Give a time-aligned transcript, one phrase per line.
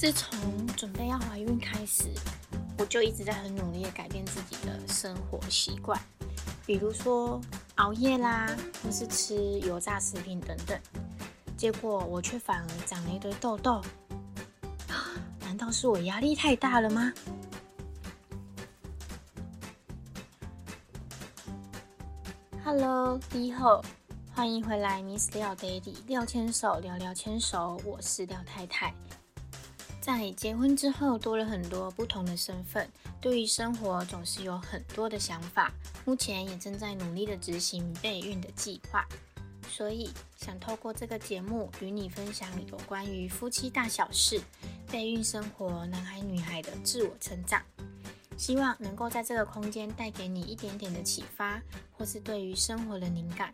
[0.00, 2.10] 自从准备要怀孕开始，
[2.78, 6.00] 我就一直在很努力的改变自己的生活习惯，
[6.64, 7.38] 比如说
[7.74, 8.48] 熬夜啦，
[8.82, 10.80] 或是吃油炸食品等等。
[11.54, 13.82] 结果我却反而长了一堆痘痘，
[15.40, 17.12] 难道是我压力太大了吗
[22.64, 23.84] ？Hello，第一后，
[24.32, 28.94] 欢迎回来，Miss 廖 Daddy，廖牵手聊聊牵手，我是廖太太。
[30.00, 32.90] 在结婚之后，多了很多不同的身份，
[33.20, 35.70] 对于生活总是有很多的想法。
[36.06, 39.06] 目前也正在努力的执行备孕的计划，
[39.68, 44.40] 所以想透过这个节目与你分享有关于夫妻大小事、
[44.90, 47.62] 备孕生活、男孩女孩的自我成长。
[48.38, 51.60] 希望能够在这个空间带给你一点点的启发，
[51.92, 53.52] 或是对于生活的灵感。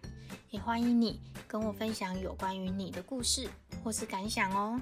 [0.50, 3.48] 也欢迎你跟我分享有关于你的故事
[3.83, 4.80] 或是感想哦。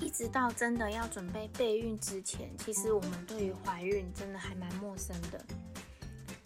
[0.00, 5.44] 一直到真的要准备备孕之前，其实我们对于怀孕真的还蛮陌生的。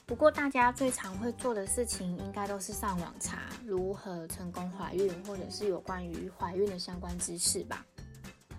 [0.07, 7.87] 不过大家最常会做的事情，应该都是上网查如何成功怀孕，或者是有关于怀孕的相关知识吧。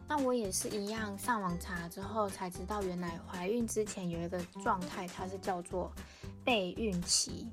[0.08, 5.92] 那我也是一样，上网查之后才知道，原来怀孕之前有一个状态，它是叫做
[6.44, 7.48] 备孕期。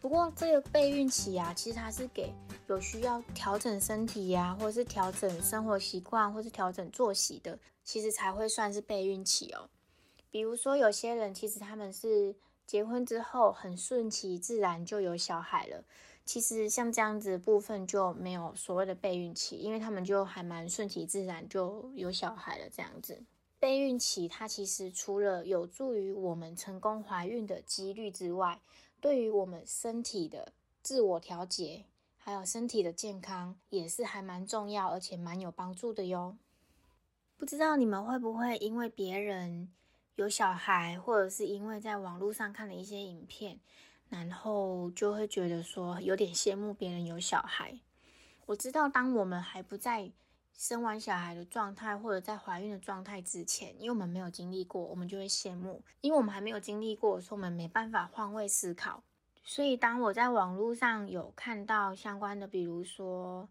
[0.00, 2.30] 不过这个备孕期啊，其实它是给
[2.66, 9.68] 有需要调整身体呀，或是调整生活习惯，或是调整作息的，其实才会算是备孕期哦。
[10.30, 12.34] 比如说有些人其实他们是
[12.66, 15.84] 结婚之后很顺其自然就有小孩了，
[16.24, 23.22] 其实像这样子部分就没有所谓的备孕期，因为他们就还蛮顺其自然就有小孩了这样子。
[23.60, 28.60] 备孕期它其实除了有助于我们成功怀孕的几率之外，
[29.00, 31.84] 对于我们身体的自我调节，
[32.26, 36.38] 还有身体的健康，也是还蛮重要，而且蛮有帮助的哟。
[37.36, 39.70] 不知道你们会不会因为别人
[40.14, 43.60] 有小孩，或者是因为在网络上看了一些影片，
[44.08, 47.78] 然后就会觉得说有点羡慕别人有小孩。
[48.46, 50.10] 我知道，当我们还不在
[50.56, 59.02] 生完小孩的状态，或者在怀孕的状态之前，因为我们没有经历过，我们就会羡慕；因为我们还没有经历过，所以我们没办法换位思考。
[59.46, 63.50] 所以，当我在网络上有看到相关的，比如说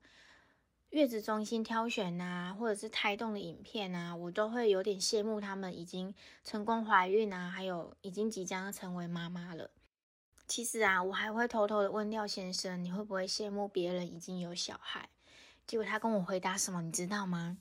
[0.89, 9.69] 月子中心挑选啊，或者是胎动的影片啊，我都会有点羡慕他们已经成功怀孕啊，还有已经即将成为妈妈了。
[10.47, 15.09] 其实啊，我还会偷偷的问廖先生，你会不会羡慕别人已经有小孩？
[15.67, 17.59] 结果他跟我回答什么，你知道吗？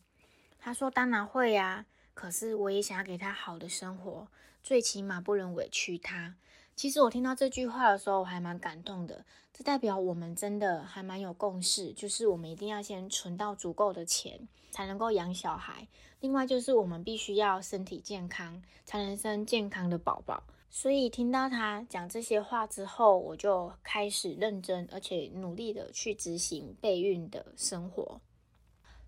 [0.59, 1.84] 他说：“当然会呀，
[2.15, 4.28] 可是我也想要给他好的生活，
[4.62, 6.37] 最起码不能委屈他。”
[6.82, 9.25] 其实我听到这句话的时候，我还蛮感动的。
[9.53, 15.87] 这代表我们真的还蛮有共识，就是我们一定要先存到足够的钱，才能够养小孩。
[16.19, 20.42] 另外就是我们必须要身体健康，才能生健康的宝宝。
[20.71, 28.21] 所以听到他讲这些话之后，我就开始认真而且努力的去执行备孕的生活。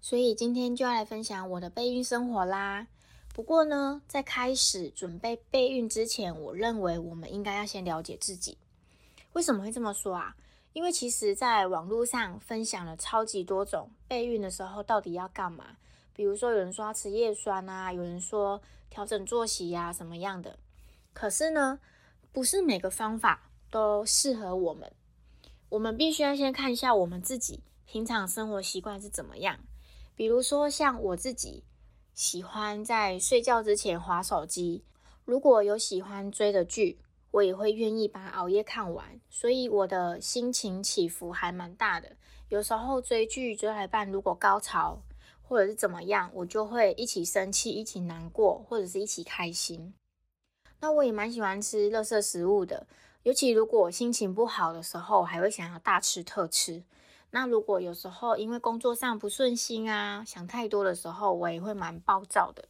[0.00, 2.86] 所以今天就要来分享我的备孕生活啦。
[3.34, 8.58] 不过呢，在开始准备备孕之前，我认为我们应该要先了解自己。
[9.32, 10.36] 为什么会这么说啊？
[10.72, 15.78] 因为其实在网络上分享了超级多种备孕的时候到底要干嘛。
[16.12, 20.56] 比如说有人说要吃叶酸啊，有人说调整作息呀，什么样的。
[21.12, 21.80] 可是呢，
[22.30, 24.92] 不是每个方法都适合我们。
[25.70, 29.58] 我们必须要先看一下我们自己平常生活习惯是怎么样。
[30.14, 31.64] 比如说，像我自己
[32.14, 34.84] 喜欢在睡觉之前划手机。
[35.24, 37.00] 如果有喜欢追的剧，
[37.32, 39.20] 我也会愿意把熬夜看完。
[39.28, 42.16] 所以我的心情起伏还蛮大的。
[42.50, 45.00] 有时候追剧追到一半，如果高潮
[45.42, 49.92] 或者是怎么样，我就会一起生气，一起难过，或者是一起开心。
[50.78, 52.86] 那我也蛮喜欢吃垃圾食物的，
[53.24, 56.84] 尤其如果心情不好的时候，还会想要大吃特吃。
[57.34, 62.68] 那如果有时候因为工作上不顺心啊，想太多的时候，我也会蛮暴躁的。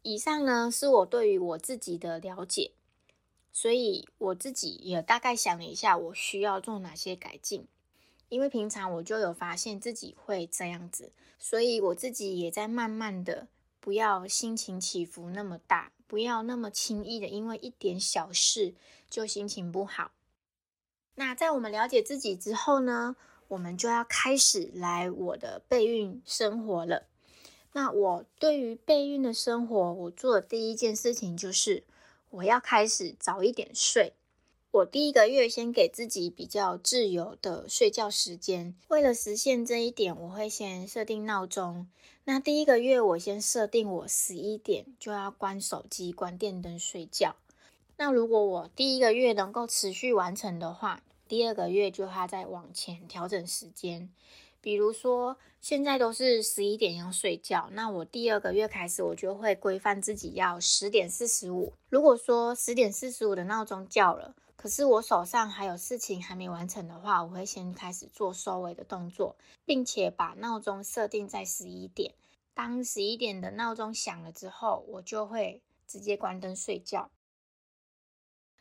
[0.00, 2.72] 以上呢是我对于我自己的了解，
[3.52, 7.68] 所以我自己也大概想了一下，我需要做哪些改进。
[8.30, 13.48] 因为平常我就有发现自己会这样子，所以我自己也在慢慢的。
[13.78, 18.74] 不要心情起伏那么大，不要那么轻易的因为一点小事
[19.10, 20.12] 就心情不好。
[21.14, 23.16] 那在我们了解自己之后呢，
[23.48, 27.04] 我们就要开始来我的备孕生活了。
[27.72, 31.84] 那我对于备孕的生活，我做的第一件事情就是
[32.30, 34.14] 我要开始早一点睡。
[34.70, 41.88] 我第一个月先给自己比较自由的睡觉时间，为了实现这一点，我会先设定闹钟。
[42.24, 47.36] 那第一个月我先设定我十一点就要关手机、关电灯睡觉。
[48.04, 54.10] 那如果我第一个月能够持续完成的话，第二个月就要再往前调整时间。
[54.60, 61.74] 比如说现在都是十一点要睡觉，那我第二个月开始我就会规范自己要十点四十五。
[61.88, 72.14] 如果说十点四十五的闹钟叫了，可是我手上还有事情还没完成的话，我会先开始做收尾的动作，并且把闹钟设定在十一点。
[72.52, 77.08] 当十一点的闹钟响了之后，我就会直接关灯睡觉。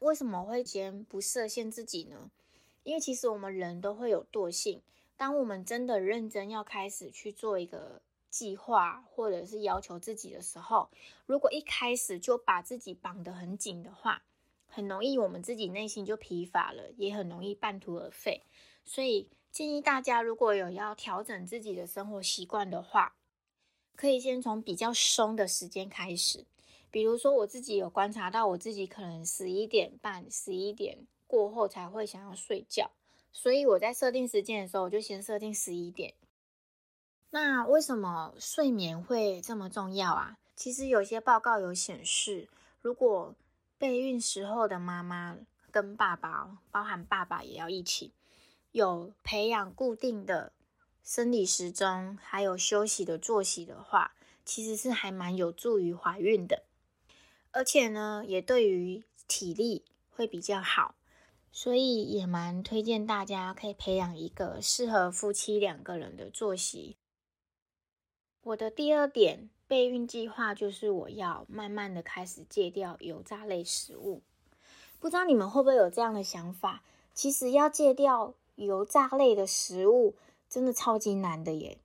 [0.01, 2.31] 为什么会先不设限自己呢？
[2.83, 4.81] 因为其实我们人都会有惰性，
[5.15, 10.89] 当我们真的认真要开始去做一个计划，或者是要求自己的时候，
[11.27, 14.23] 如果一开始就把自己绑得很紧的话，
[14.65, 18.41] 很容易，我们自己内心就疲乏了，也很容易半途而废。
[18.83, 23.13] 所以建议大家，如果有要调整自己的生活习惯的话，
[23.95, 26.45] 可以先从比较松的时间开始。
[26.91, 32.91] 比如说，我自己有观察到，我自己可能十一点半、十一点过后才会想要睡觉，
[33.31, 36.13] 所以我在设定时间的时候，我就先设定十一点。
[37.29, 40.37] 那为什么睡眠会这么重要啊？
[40.53, 42.49] 其实有些报告有显示，
[42.81, 43.33] 如果
[43.77, 45.37] 备孕时候的妈妈
[45.71, 48.11] 跟爸爸，包含爸爸也要一起
[48.73, 50.51] 有培养固定的
[51.01, 56.63] 生理时钟，还有休息的作息的话，其实是还蛮有助于怀孕的，
[57.51, 60.95] 而且呢，也对于体力会比较好，
[61.51, 66.97] 所以也蛮推荐大家可以培养一个适合夫妻两个人的作息。
[68.43, 69.49] 我的第二点。
[69.67, 74.21] 备孕计划就是我要慢慢的开始戒掉油炸类食物，
[74.99, 76.83] 不知道你们会不会有这样的想法？
[77.13, 80.17] 其实要戒掉油炸类的食物
[80.49, 81.77] 真的超级难的耶，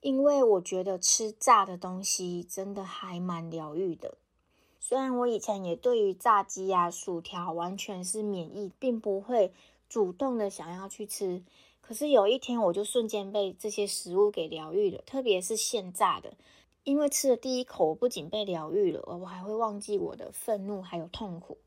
[0.00, 4.16] 因为我觉得吃炸的东西真的还蛮疗愈的。
[4.88, 9.52] 虽然我以前也对于炸鸡啊、薯条完全是免疫，并不会
[9.86, 11.42] 主动的想要去吃，
[11.82, 16.32] 可是有一天我就瞬间被这些食物给疗愈了，特别是现炸的。
[16.84, 21.58] 因为吃了第一口，我不仅被疗愈了，我还会忘记我的愤怒还有痛苦。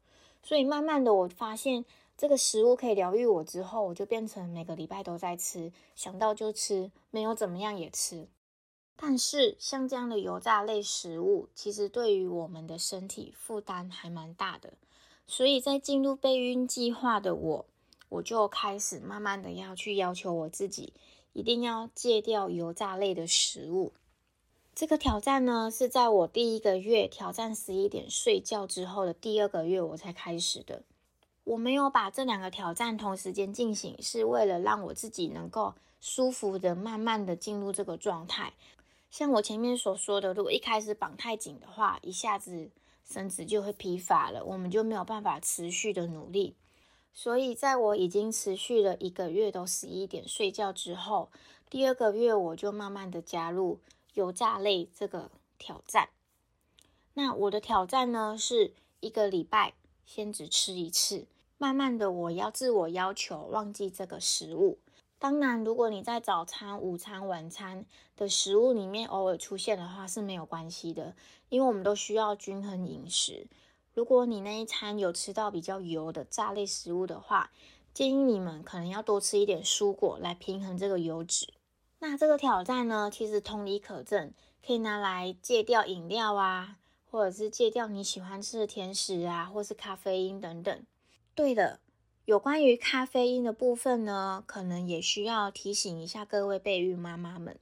[0.42, 1.86] 所以慢慢的，我发现
[2.18, 8.28] 这个食物可以疗愈我之后，我就变成每个礼拜都在吃，想到就吃，没有怎么样也吃。
[9.04, 14.74] 但是像这样的油炸类食物，其实对于我们的身体负担还蛮大的。
[15.26, 17.66] 所以在进入备孕计划的我，
[18.10, 20.94] 我就开始慢慢的要去要求我自己，
[21.34, 23.92] 一定要戒掉油炸类的食物。
[24.76, 30.84] 这个挑战呢，是在我第一个月挑战十一点睡觉之后的第二个月我才开始的。
[31.44, 38.54] 我没有把这两个挑战同时间进行，是为了让我自己能够舒服的、慢慢的进入这个状态。
[39.12, 42.72] 像我前面所说的，如果一开始绑太紧的话，一下子
[43.04, 46.56] 身子就会疲乏了，我们就没有办法持续的努力。
[47.14, 51.30] 所以，在我已经持续了一个月都十一点睡觉之后，
[51.70, 53.80] 第二个月我就慢慢的加入。
[54.14, 56.10] 油炸类这个挑战，
[57.14, 59.74] 那我的挑战呢，是一个礼拜
[60.06, 64.80] 先只吃一次，慢慢的我要自我要求忘记这个食物。
[65.22, 67.86] 当然，如果你在早餐、午餐、晚餐
[68.18, 71.16] 的食物里面偶尔出现的话是没有关系的，
[71.50, 73.46] 因为我们都需要均衡饮食。
[73.94, 77.52] 如果你那一餐有吃到比较油的炸类食物的话，
[77.94, 81.54] 建议你们可能要多吃一点蔬果来平衡这个油脂。
[82.00, 84.34] 那这个挑战呢，其实同理可证，
[84.66, 86.78] 可以拿来戒掉饮料啊，
[87.12, 90.84] 或者是戒掉你喜欢吃的甜食啊，或是咖啡因等等。
[91.36, 91.80] 对的，
[92.32, 97.60] 有关于咖啡因的部分呢，可能也需要提醒一下各位备孕妈妈们，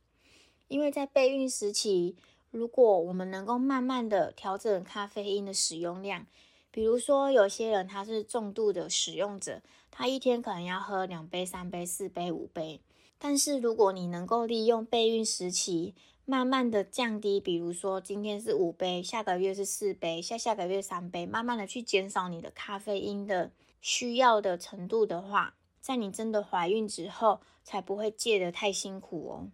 [0.67, 2.13] 因为在备孕时期，
[2.51, 6.27] 如果我们能够慢慢的调整咖啡因的使用量，
[6.69, 12.79] 比如说有些人他是重度的使用者，他一天可能要喝两杯、三杯、四杯、五杯。
[13.17, 15.95] 但是如果你能够利用备孕时期，
[16.25, 23.49] 慢慢的降低，比如说今天是五杯，下个月是四杯，下下个月三杯，慢慢的去减少你的咖啡因的
[23.81, 29.51] 需要的程度的话，在你真的怀孕之后，才不会戒得太辛苦哦。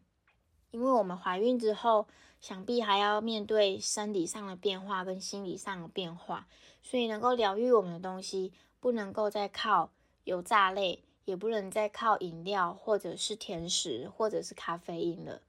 [0.71, 2.07] 因为我们怀孕之后，
[2.39, 6.47] 想必还要面对生理上的变化跟心理上的变化，
[6.81, 9.91] 所以能够疗愈我们的东西，不能够再靠
[10.23, 11.01] 油炸类。
[11.25, 15.41] 也不能再靠饮料，或者是甜食，或者是咖啡因了。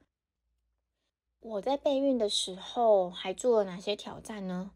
[1.39, 4.71] 我在备孕的时候还做了哪些挑战呢？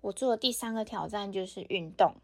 [0.00, 2.14] 我做的第三个挑战就是运动。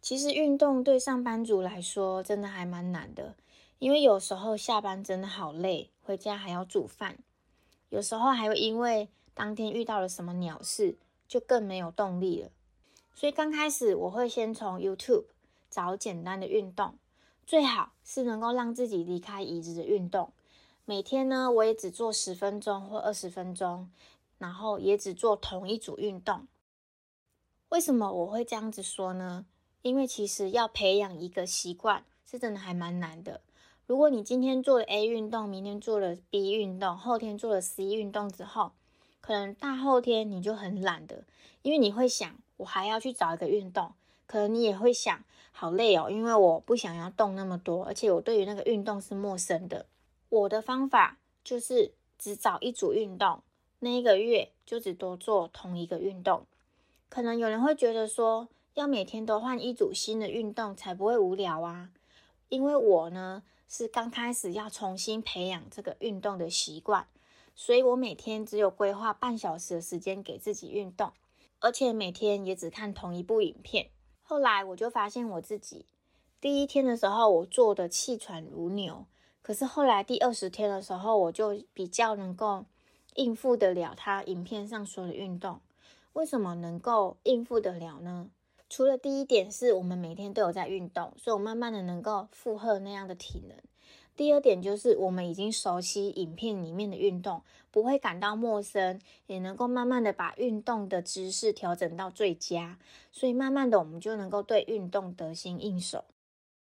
[0.00, 3.34] 其实运动对上班族来说真的还蛮难的，
[3.78, 7.18] 因为有时候下班真的好累，回家还要煮饭，
[7.90, 12.50] 有时候还会因为当天遇到了什么鸟事，就更没有动力了。
[13.14, 15.24] 所以刚开始我会先从 YouTube
[15.68, 16.94] 找简单的运动，
[17.44, 20.32] 最好是能够让自己离开椅子的运动。
[20.84, 23.90] 每天呢，我也只做十分钟或二十分钟，
[24.38, 26.46] 然后也只做同一组运动。
[27.68, 29.44] 为什么我会这样子说呢？
[29.82, 33.40] 因为其实要培养一个习惯是真的还蛮难的。
[33.86, 38.72] 如果你今天做了 A 运动，明天做了 B 运动，后天做了 C 运动之后，
[39.20, 41.24] 可能大后天你就很懒的，
[41.62, 43.94] 因为你会想我还要去找一个运动，
[44.26, 49.86] 可能你也会想好累哦，因为我不想要动那么多，而且我对于那个运动是陌生的。
[50.28, 53.42] 我的方法就是只找一组运动，
[53.78, 56.44] 那一个月就只多做同一个运动。
[57.08, 58.48] 可能有人会觉得说。
[58.78, 61.90] 要每天都换一组新的运动才不会无聊啊！
[62.48, 67.08] 因为我呢是刚开始要重新培养这个运动的习惯，
[67.56, 71.12] 所以我每天只有规划半小时的时间给自己运动，
[71.58, 73.90] 而且每天也只看同一部影片。
[74.22, 75.84] 后来我就发现我自己
[76.40, 79.06] 第一天的时候我做的气喘如牛，
[79.42, 82.64] 可是后来第二十天的时候我就比较能够
[83.16, 85.60] 应付得了他影片上说的运动。
[86.12, 88.30] 为什么能够应付得了呢？
[88.68, 93.56] 除了第一点是我们每天都有在运动，所以我慢慢的能够负荷那样的体能。
[94.14, 102.78] 第二点就是我们已经熟悉影片里面的运动，不会感到陌生，也能够慢慢的把运动的姿势调整到最佳，
[103.12, 106.04] 所以慢慢的我们就能够对运动得心应手。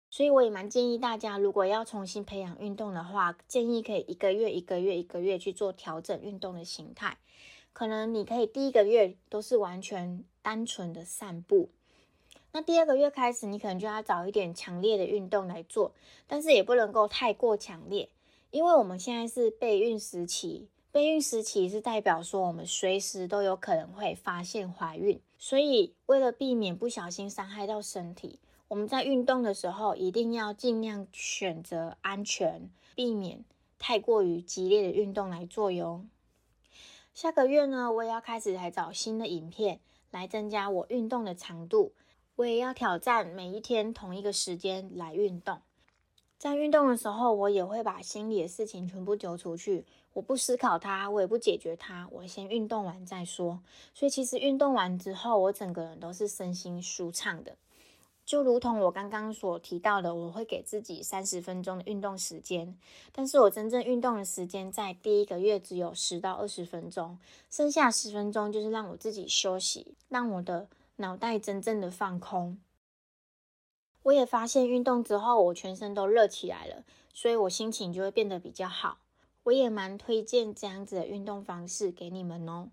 [0.09, 7.17] 所以我也蛮建议大家，如果要重新培养运动的话，建议可以一个月一个月一个月去做调整运动的形态。
[7.71, 11.69] 可能你可以第一个月都是完全单纯的散步。
[12.55, 15.91] 那第二个月开始，你可能就要找一点强烈的运动来做，
[16.27, 18.07] 但是也不能够太过强烈，
[18.51, 33.43] 因为我们现在是备孕时期，备孕时期是代表说我们随时都有可能会发现怀孕，所以为了避免不小心伤害到身体，我们在运动的时候一定要尽量选择安全，避免
[33.79, 36.05] 太过于激烈的运动来做哟。
[37.15, 39.79] 下个月呢，我也要开始来找新的影片
[40.11, 41.93] 来增加我运动的长度。
[42.35, 45.61] 我也要挑战每一天同一个时间来运动。
[46.39, 53.61] 在运动的时候，我也会把心里的事情全部丢出去，我不思考它，我也不解决它，我先运动完再说。
[53.93, 57.55] 所以其实运动完之后，我整个人都是身心舒畅的。
[58.25, 62.77] 就如同我刚刚所提到的，我会给自己三十分钟的运动时间，
[63.13, 70.67] 但是我真正运动的时间在第一个月只有十到二十分钟，剩下十分钟就是让我自己休息，让我的。
[71.03, 72.61] 脑袋真正的放空，
[74.03, 78.99] 我也发现运动之后，我全身都热起来了，所以我心情就会变得比较好。
[79.43, 82.69] 我也蛮推荐这样子的运动方式给你们哦。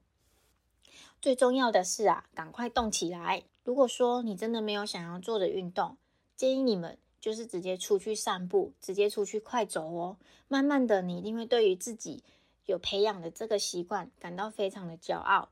[1.20, 3.42] 最重要的是啊，赶快动起来。
[3.64, 5.96] 如果说你真的没有想要做的运动，
[6.36, 10.18] 建议你们就是直接出去散步，直接出去快走哦。
[10.46, 12.22] 慢慢的，你一定会对于自己
[12.66, 15.48] 有培养的这个习惯感到非常的骄傲。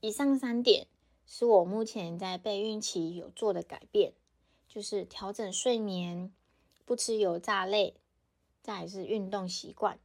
[0.00, 0.88] 以上三点。
[1.26, 4.12] 是我目前在备孕期有做的改变，
[4.68, 6.32] 就是调整睡眠，
[6.84, 7.94] 不吃油炸类，
[8.62, 9.98] 再是运动习惯。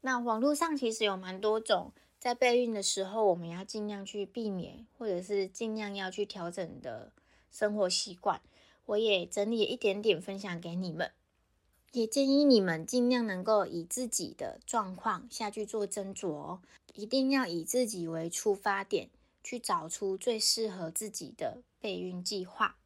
[0.00, 7.12] 那网络上其实有蛮多种在备孕的时候我们要尽量去避免，或者是尽量要去调整的
[7.50, 8.40] 生活习惯，
[8.86, 11.12] 我也整理一点点分享给你们，
[11.92, 16.58] 也建议你们尽量能够以自己的状况下去做斟酌，
[16.94, 19.08] 一定要以自己为出发点。
[19.42, 22.76] 去找出最适合自己的备孕计划。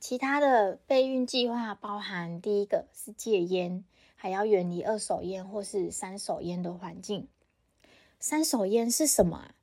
[0.00, 3.84] 其他的备孕计划包含：第一个是戒烟，
[4.16, 7.28] 还要远离二手烟或是三手烟的环境。
[8.18, 9.54] 三手烟是什么啊？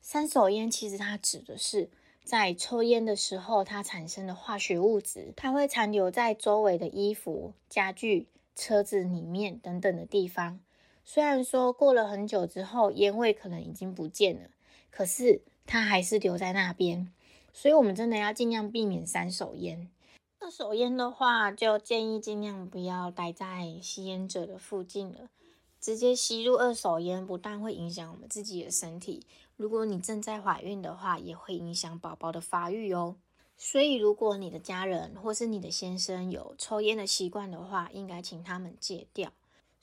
[0.00, 1.90] 三手烟其实它指的是
[2.22, 10.60] 在抽烟的时候，它产生的化学物质，它会残留在周围的衣服、家具、车子里面等等的地方。
[11.10, 14.50] 虽然说过了很久之后，烟味可能已经不见了，
[14.90, 17.10] 可是它还是留在那边。
[17.50, 19.88] 所以，我们真的要尽量避免三手烟。
[20.38, 25.30] 二手烟的话，就建议尽量不要待在吸烟者的附近了。
[25.80, 29.24] 直接吸入二手烟，不但会影响我们自己的身体，
[29.56, 33.16] 如果你正在怀孕的话，也会影响宝宝的发育哦。
[33.56, 39.32] 所以，如果你的家人或是你的先生有抽烟的习惯的话，应该请他们戒掉。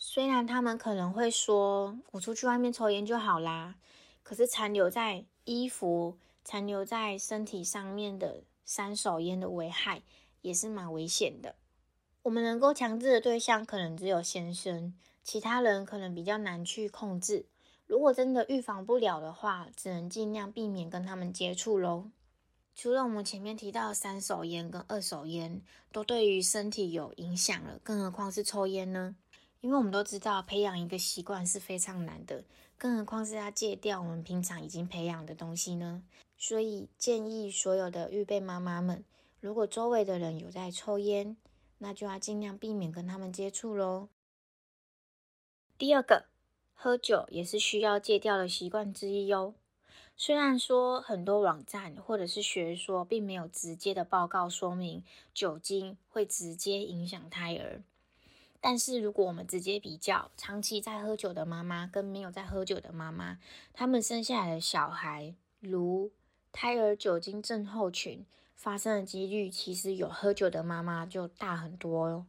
[0.07, 3.74] 虽然他们可能会说，我出去外面抽烟就好啦，
[4.21, 10.03] 可是残留在衣服、残留在身体上面的三手烟的危害
[10.41, 11.55] 也是蛮危险的。
[12.21, 14.93] 我们能够强制的对象可能只有先生，
[15.24, 17.47] 其他人可能比较难去控制。
[17.88, 22.12] 如果真的预防不了的话，只能尽量避免跟他们接触喽。
[22.75, 29.15] 除了我们前面提到的三手烟跟二手烟都对于身体有影响了，更何况是抽烟呢？
[29.62, 32.43] 因为我们都知道培养一个习惯是非常难的，
[32.77, 36.03] 更何况是要戒掉我们平常已经培养的东西呢？
[36.38, 39.03] 所以建议所有的预备妈妈们，
[39.39, 41.38] 如果周围的人有在抽烟，
[41.79, 44.09] 那就要尽量避免跟他们接触喽。
[45.77, 46.25] 第二个，
[46.74, 49.55] 喝酒也是需要戒掉的习惯之一哟。
[50.17, 57.83] 虽然说很多网站或者是学说并没有直接的报告说明酒精会直接影响胎儿，
[58.67, 63.38] 但是如果我们直接比较长期在喝酒的妈妈跟没有在喝酒的妈妈，
[63.74, 66.10] 他们生下来的小孩，如
[66.51, 72.25] 胎儿酒精症候群发生的几率，其实有喝酒的妈妈就大很多哦。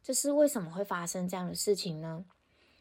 [0.00, 2.24] 这是为什么会发生这样的事情呢？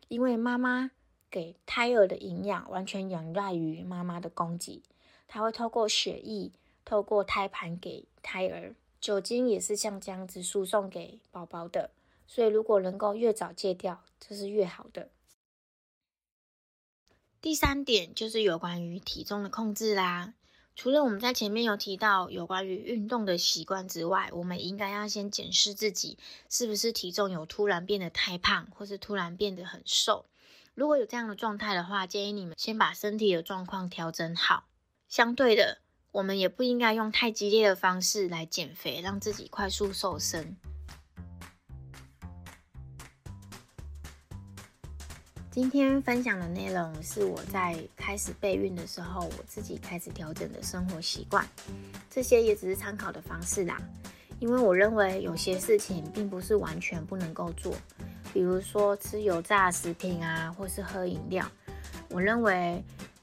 [0.07, 0.91] 因为妈妈。
[1.31, 4.81] 给胎儿的营养完全仰赖于妈妈的供给，
[5.27, 6.51] 它会透过血液、
[6.83, 8.73] 透过胎盘给胎儿。
[8.99, 11.91] 酒精也是像这样子输送给宝宝的，
[12.31, 15.09] 所以如果能够越早戒掉，这是越好的。
[17.41, 20.35] 第三点就是有关于体重的控制啦。
[20.75, 30.27] 除了我们在前面有提到有关于运动的习惯之外，我们应该要先检视自己是不是体重有突然变得太胖，或是突然变得很瘦。
[30.75, 34.65] 如果有这样的状态的话，建议你们先把身体的状况调整好。
[35.07, 35.79] 相对的，
[36.11, 40.55] 我们也不应该用太激烈的方式来减肥，让自己快速瘦身。
[45.59, 51.45] 今天分享的内容是我在开始备孕的时候，我自己开始调整的生活习惯。
[52.09, 53.77] 这些也只是参考的方式啦，
[54.39, 57.75] 因为我认为有些事情并不是完全不能够做。
[58.33, 61.45] 比如说吃油炸食品啊，或是喝饮料，
[62.09, 62.81] 我认为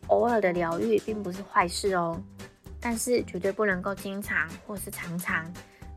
[0.08, 2.20] 偶尔的疗愈并不是坏事哦，
[2.78, 5.50] 但是绝对不能够经常或是常常，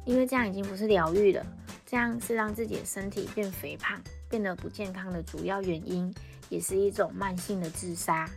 [0.06, 1.46] 因为这样已经不是疗愈了，
[1.86, 6.14] 这样是让自己的身体变肥胖、变得不健康的主要原因，
[6.50, 8.30] 也是一种慢性的自杀。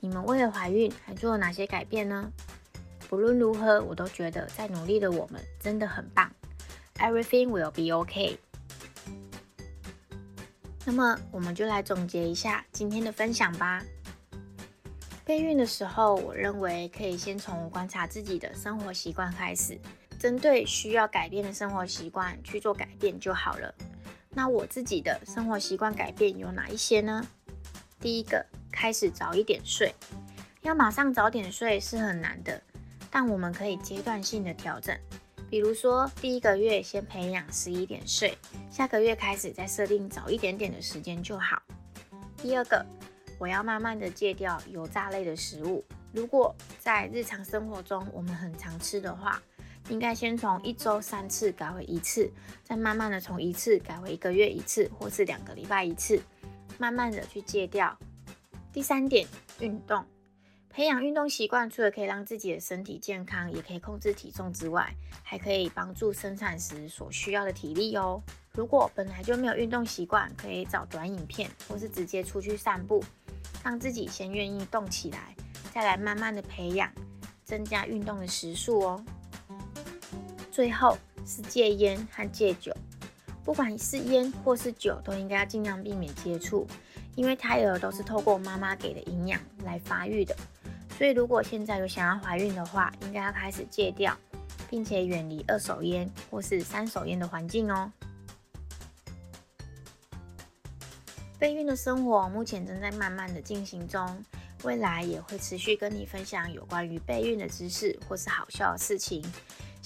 [0.00, 2.30] 你们为了怀孕还做了哪些改变呢？
[3.08, 6.30] 不论如何，我都觉得在努力的我们真的很棒。
[6.96, 8.38] Everything will be OK。
[10.84, 13.82] 那么，我们就来总结一下今天的分享吧。
[15.24, 19.78] 备孕的时候，我认为可以先从观察自己的生活习惯开始，
[20.18, 23.72] 针对需要改变的生活习惯去做改变就好了。
[24.30, 27.26] 那我自己的生活习惯改变有哪一些呢？
[28.00, 29.94] 第一个，开始早一点睡。
[30.62, 32.60] 要马上早点睡是很难的，
[33.10, 34.96] 但我们可以阶段性的调整。
[35.48, 38.36] 比如说，第一个月先培养十一点睡，
[38.70, 41.62] 下个月开始再设定早一点点的时间就好。
[42.36, 42.84] 第二个，
[43.38, 45.82] 我要慢慢的戒掉油炸类的食物。
[46.12, 49.42] 如果在日常生活中我们很常吃的话，
[49.88, 52.30] 应该先从一周三次改为一次，
[52.62, 56.20] 再慢慢的从一次改为一个月一次，或是两个礼拜一次，
[56.78, 57.98] 慢慢的去戒掉。
[58.72, 59.26] 第三点，
[59.60, 60.04] 运动。
[60.70, 68.22] 培养运动习惯，除了可以让自己的身体健康，也可以控制体重之外，还可以帮助生产时所需要的体力哦。
[68.52, 73.02] 如果本来就没有运动习惯，可以找短影片，或是直接出去散步，
[73.64, 75.34] 让自己先愿意动起来，
[75.72, 76.92] 再来慢慢的培养，
[77.44, 79.04] 增加运动的时数哦。
[80.58, 82.74] 最后是戒烟和戒酒，
[83.44, 86.66] 不管是烟或是酒，都应该要尽量避免接触，
[87.14, 90.34] 因为胎儿都是透过妈妈给的营养来发育的。
[90.96, 94.18] 所以，如果现在有想要怀孕的话，应该要开始戒掉，
[94.68, 97.92] 并且远离二手烟或是三手烟的环境哦。
[101.38, 104.24] 备孕的生活目前正在慢慢的进行中，
[104.64, 109.24] 未来也会持续跟你分享有关于备孕的知识或是好笑的事情。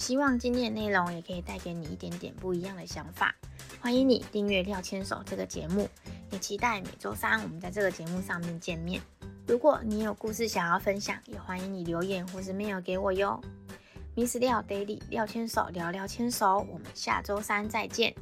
[0.03, 3.33] 希望今天的内容也可以带给你一点点不一样的想法。
[3.79, 5.87] 欢迎你订阅《廖牵手》这个节目，
[6.29, 9.01] 也期待每周三我们在这个节目上面见面。
[9.47, 13.39] 如果你有故事想要分享，也欢迎你留言或是 mail 给我哟。
[14.13, 18.13] Miss 廖 Daily 廖牵手聊聊牵手，我们下周三再见。